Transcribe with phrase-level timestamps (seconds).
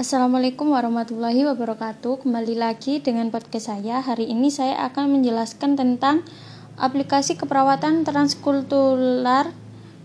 [0.00, 2.24] Assalamualaikum warahmatullahi wabarakatuh.
[2.24, 4.00] Kembali lagi dengan podcast saya.
[4.00, 6.24] Hari ini saya akan menjelaskan tentang
[6.80, 9.52] aplikasi keperawatan transkultural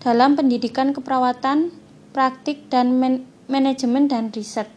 [0.04, 1.72] dalam pendidikan keperawatan,
[2.12, 4.68] praktik dan man manajemen dan riset.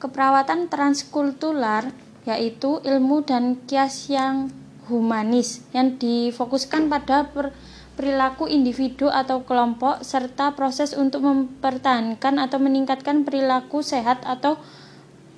[0.00, 1.92] Keperawatan transkultural
[2.24, 4.48] yaitu ilmu dan kias yang
[4.88, 7.52] humanis yang difokuskan pada per
[7.94, 14.58] perilaku individu atau kelompok, serta proses untuk mempertahankan atau meningkatkan perilaku sehat atau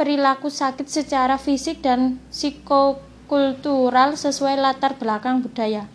[0.00, 5.88] perilaku sakit secara fisik dan psikokultural sesuai latar belakang budaya.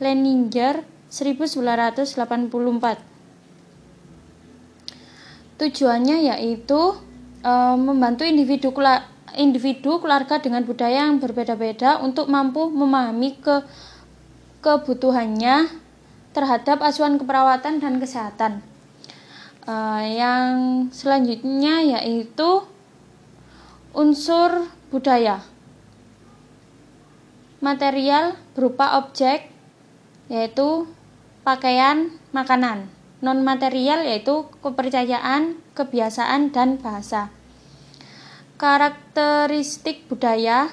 [0.00, 3.08] Leninger 1984
[5.58, 6.94] Tujuannya yaitu
[7.42, 8.70] e, membantu individu
[9.34, 13.66] individu keluarga dengan budaya yang berbeda-beda untuk mampu memahami ke
[14.62, 15.87] kebutuhannya
[16.38, 18.62] terhadap asuhan keperawatan dan kesehatan.
[19.66, 22.62] Uh, yang selanjutnya yaitu
[23.90, 25.42] unsur budaya.
[27.58, 29.50] Material berupa objek
[30.30, 30.86] yaitu
[31.42, 32.86] pakaian, makanan.
[33.18, 37.34] Non material yaitu kepercayaan, kebiasaan dan bahasa.
[38.62, 40.70] Karakteristik budaya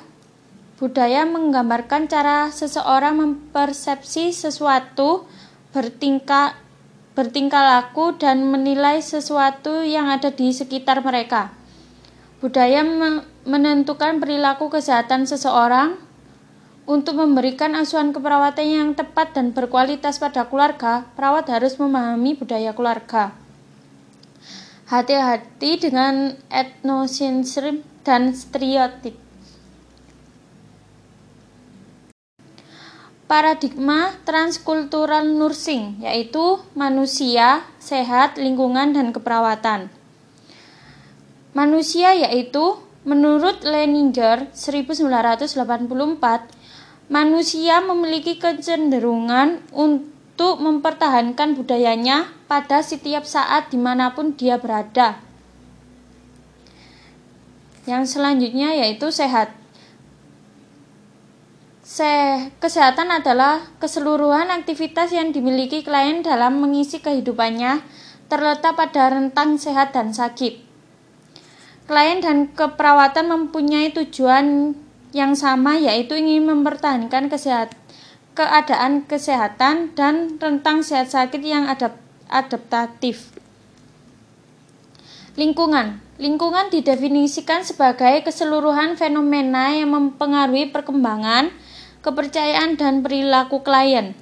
[0.76, 5.24] Budaya menggambarkan cara seseorang mempersepsi sesuatu
[5.76, 6.56] bertingkah
[7.20, 11.52] bertingkah laku dan menilai sesuatu yang ada di sekitar mereka.
[12.40, 12.84] Budaya
[13.44, 16.00] menentukan perilaku kesehatan seseorang
[16.86, 23.34] untuk memberikan asuhan keperawatan yang tepat dan berkualitas pada keluarga, perawat harus memahami budaya keluarga.
[24.86, 29.25] Hati-hati dengan etnosentrisme dan stereotip.
[33.26, 39.90] Paradigma transkultural nursing, yaitu manusia, sehat, lingkungan, dan keperawatan.
[41.58, 45.50] Manusia yaitu menurut Leninger 1984,
[47.10, 55.18] manusia memiliki kecenderungan untuk mempertahankan budayanya pada setiap saat di mana pun dia berada.
[57.86, 59.65] Yang selanjutnya yaitu sehat
[61.86, 67.86] Se kesehatan adalah keseluruhan aktivitas yang dimiliki klien dalam mengisi kehidupannya
[68.26, 70.66] terletak pada rentang sehat dan sakit.
[71.86, 74.74] Klien dan keperawatan mempunyai tujuan
[75.14, 77.78] yang sama yaitu ingin mempertahankan kesehat,
[78.34, 82.02] keadaan kesehatan dan rentang sehat sakit yang adap,
[82.34, 83.30] adaptatif.
[85.38, 91.52] Lingkungan Lingkungan didefinisikan sebagai keseluruhan fenomena yang mempengaruhi perkembangan,
[92.06, 94.14] kepercayaan, dan perilaku klien.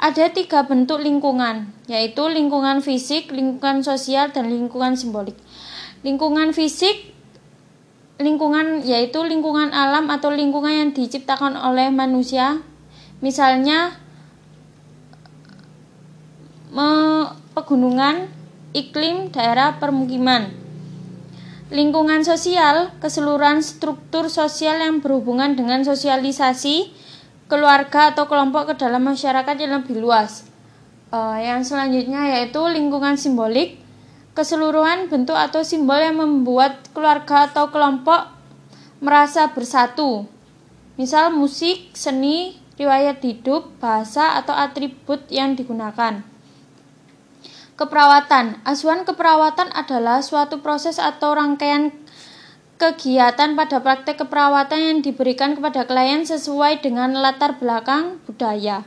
[0.00, 5.36] Ada tiga bentuk lingkungan, yaitu lingkungan fisik, lingkungan sosial, dan lingkungan simbolik.
[6.00, 7.12] Lingkungan fisik
[8.22, 12.62] lingkungan yaitu lingkungan alam atau lingkungan yang diciptakan oleh manusia,
[13.18, 13.98] misalnya
[17.52, 18.32] pegunungan,
[18.72, 20.54] iklim, daerah permukiman.
[21.72, 26.92] Lingkungan sosial, keseluruhan struktur sosial yang berhubungan dengan sosialisasi
[27.48, 30.44] keluarga atau kelompok ke dalam masyarakat yang lebih luas.
[31.08, 33.80] Uh, yang selanjutnya yaitu lingkungan simbolik,
[34.36, 38.28] keseluruhan bentuk atau simbol yang membuat keluarga atau kelompok
[39.00, 40.28] merasa bersatu.
[41.00, 46.31] Misal musik, seni, riwayat hidup, bahasa, atau atribut yang digunakan.
[47.72, 48.60] Keperawatan.
[48.68, 51.88] Asuhan keperawatan adalah suatu proses atau rangkaian
[52.76, 58.82] kegiatan pada praktek keperawatan yang diberikan kepada klien sesuai dengan latar belakang budaya.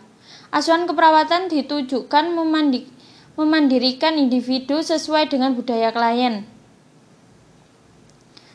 [0.52, 2.92] Asuhan keperawatan ditujukan memandi
[3.40, 6.44] memandirikan individu sesuai dengan budaya klien.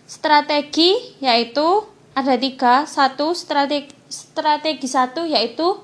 [0.04, 2.84] Strategi yaitu ada tiga.
[2.84, 5.80] Satu, strategi, strategi satu yaitu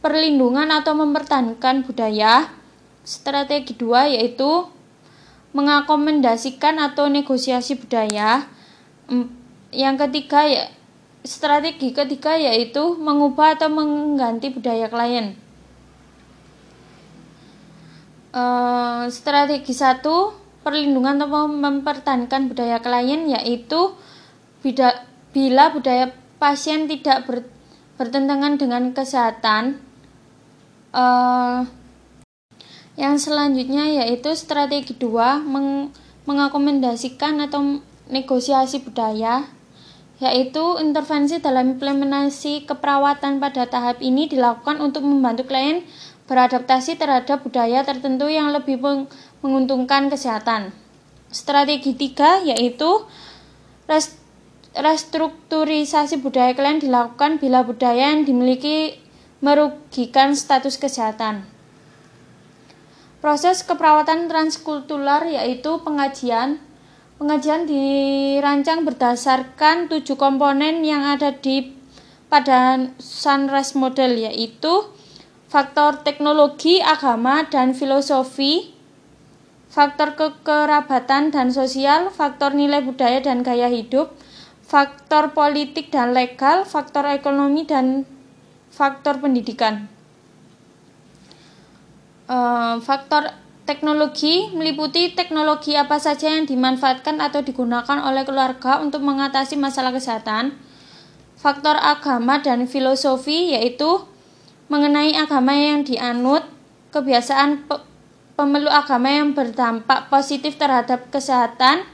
[0.00, 2.55] perlindungan atau mempertahankan budaya.
[3.06, 4.66] Strategi dua yaitu
[5.54, 8.50] mengakomendasikan atau negosiasi budaya.
[9.70, 10.64] Yang ketiga ya
[11.22, 15.38] strategi ketiga yaitu mengubah atau mengganti budaya klien.
[18.36, 20.34] Uh, strategi satu
[20.66, 23.94] perlindungan atau mempertahankan budaya klien yaitu
[24.60, 26.10] bila, budaya
[26.42, 27.46] pasien tidak ber,
[27.96, 29.78] bertentangan dengan kesehatan
[30.90, 31.64] uh,
[32.96, 35.92] yang selanjutnya yaitu strategi dua meng
[36.26, 39.46] mengakomendasikan atau negosiasi budaya
[40.16, 45.84] yaitu intervensi dalam implementasi keperawatan pada tahap ini dilakukan untuk membantu klien
[46.24, 48.80] beradaptasi terhadap budaya tertentu yang lebih
[49.44, 50.72] menguntungkan kesehatan.
[51.28, 53.04] Strategi tiga yaitu
[54.72, 58.96] restrukturisasi budaya klien dilakukan bila budaya yang dimiliki
[59.44, 61.55] merugikan status kesehatan.
[63.26, 66.62] Proses keperawatan transkultural yaitu pengajian.
[67.18, 71.74] Pengajian dirancang berdasarkan tujuh komponen yang ada di
[72.30, 74.94] pada Sunrise Model yaitu
[75.50, 78.70] faktor teknologi, agama, dan filosofi,
[79.74, 84.14] faktor kekerabatan dan sosial, faktor nilai budaya dan gaya hidup,
[84.62, 88.06] faktor politik dan legal, faktor ekonomi, dan
[88.70, 89.95] faktor pendidikan.
[92.26, 93.30] Uh, faktor
[93.70, 100.58] teknologi meliputi teknologi apa saja yang dimanfaatkan atau digunakan oleh keluarga untuk mengatasi masalah kesehatan.
[101.38, 104.02] Faktor agama dan filosofi yaitu
[104.66, 106.42] mengenai agama yang dianut,
[106.90, 107.78] kebiasaan pe
[108.34, 111.86] pemeluk agama yang berdampak positif terhadap kesehatan,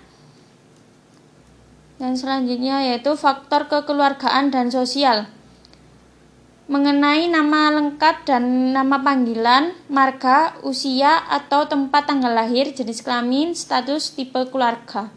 [2.01, 5.29] dan selanjutnya yaitu faktor kekeluargaan dan sosial
[6.71, 14.15] mengenai nama lengkap dan nama panggilan, marga, usia atau tempat tanggal lahir, jenis kelamin, status
[14.15, 15.11] tipe keluarga.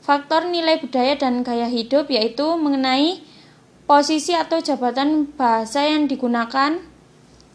[0.00, 3.20] Faktor nilai budaya dan gaya hidup yaitu mengenai
[3.84, 6.80] posisi atau jabatan bahasa yang digunakan,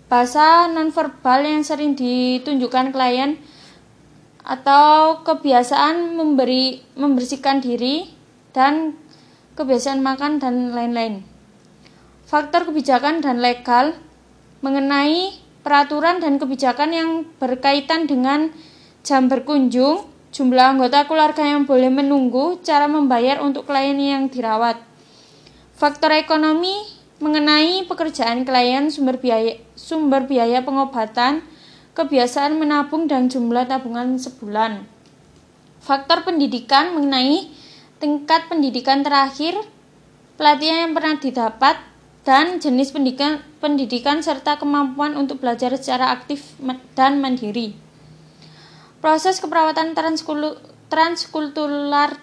[0.09, 3.37] bahasa nonverbal yang sering ditunjukkan klien,
[4.45, 8.09] atau kebiasaan memberi membersihkan diri
[8.49, 8.97] dan
[9.53, 11.28] kebiasaan makan dan lain-lain
[12.29, 13.97] faktor kebijakan dan legal
[14.61, 15.33] mengenai
[15.65, 17.09] peraturan dan kebijakan yang
[17.41, 18.53] berkaitan dengan
[19.01, 24.77] jam berkunjung, jumlah anggota keluarga yang boleh menunggu, cara membayar untuk klien yang dirawat.
[25.73, 26.85] Faktor ekonomi
[27.17, 31.41] mengenai pekerjaan klien, sumber biaya, sumber biaya pengobatan,
[31.97, 34.85] kebiasaan menabung dan jumlah tabungan sebulan.
[35.81, 37.49] Faktor pendidikan mengenai
[37.97, 39.57] tingkat pendidikan terakhir,
[40.37, 41.88] pelatihan yang pernah didapat,
[42.29, 46.53] dan jenis pendidikan, pendidikan serta kemampuan untuk belajar secara aktif
[46.93, 47.73] dan mandiri.
[49.01, 49.97] Proses keperawatan
[50.93, 52.13] transkultural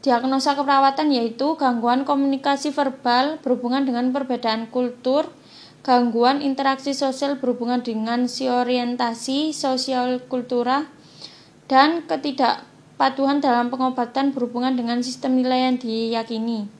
[0.00, 5.28] diagnosa keperawatan yaitu gangguan komunikasi verbal berhubungan dengan perbedaan kultur,
[5.84, 10.88] gangguan interaksi sosial berhubungan dengan si orientasi sosial kultura,
[11.68, 16.77] dan ketidakpatuhan dalam pengobatan berhubungan dengan sistem nilai yang diyakini.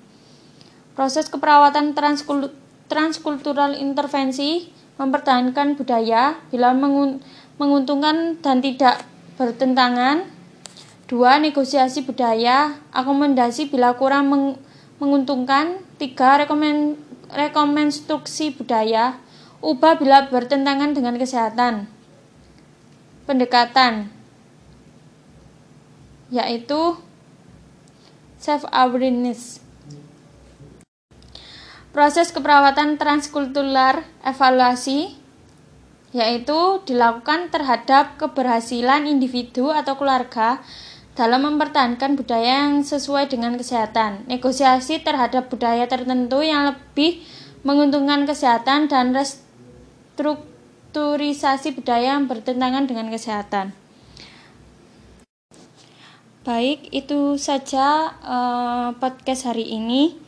[0.99, 2.51] Proses keperawatan transkul
[2.91, 4.67] transkultural intervensi
[4.99, 6.75] mempertahankan budaya bila
[7.55, 9.07] menguntungkan dan tidak
[9.39, 10.27] bertentangan.
[11.07, 14.45] Dua, negosiasi budaya, akomodasi bila kurang meng
[14.99, 15.79] menguntungkan.
[16.03, 16.99] Tiga, rekomen
[17.31, 19.23] rekonstruksi budaya,
[19.63, 21.87] ubah bila bertentangan dengan kesehatan.
[23.23, 24.11] Pendekatan
[26.35, 26.99] yaitu
[28.43, 29.68] self awareness
[31.89, 35.17] Proses keperawatan transkultural evaluasi
[36.13, 40.65] yaitu dilakukan terhadap keberhasilan individu atau keluarga
[41.13, 47.19] dalam mempertahankan budaya yang sesuai dengan kesehatan, negosiasi terhadap budaya tertentu yang lebih
[47.67, 53.75] menguntungkan kesehatan dan restrukturisasi budaya yang bertentangan dengan kesehatan.
[56.47, 60.28] Baik, itu saja uh, podcast hari ini.